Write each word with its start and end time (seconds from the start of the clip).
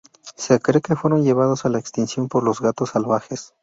Se 0.35 0.59
cree 0.59 0.81
que 0.81 0.95
fueron 0.95 1.23
llevados 1.23 1.63
a 1.63 1.69
la 1.69 1.77
extinción 1.77 2.27
por 2.27 2.43
los 2.43 2.59
gatos 2.59 2.89
salvajes. 2.89 3.53